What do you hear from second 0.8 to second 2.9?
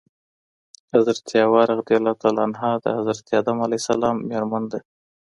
حضرت حواء رضي الله عنه د